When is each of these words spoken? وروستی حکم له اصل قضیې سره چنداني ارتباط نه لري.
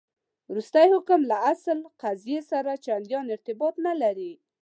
وروستی 0.49 0.87
حکم 0.95 1.21
له 1.31 1.37
اصل 1.51 1.79
قضیې 2.01 2.39
سره 2.51 2.71
چنداني 2.85 3.29
ارتباط 3.35 3.73
نه 3.87 3.93
لري. 4.01 4.33